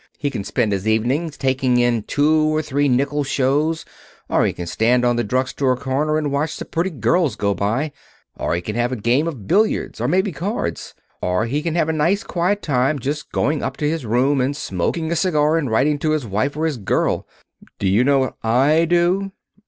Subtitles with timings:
[0.17, 3.85] He can spend his evenings taking in two or three nickel shows,
[4.27, 7.53] or he can stand on the drug store corner and watch the pretty girls go
[7.53, 7.91] by,
[8.35, 10.95] or he can have a game of billiards, or maybe cards.
[11.21, 14.57] Or he can have a nice, quiet time just going up to his room, and
[14.57, 17.27] smoking a cigar and writing to his wife or his girl.
[17.77, 19.31] D'you know what I do?"